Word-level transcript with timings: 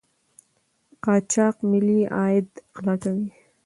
قاچاق 1.03 1.55
ملي 1.69 1.99
عاید 2.17 2.47
غلا 2.77 2.95
کوي. 3.03 3.27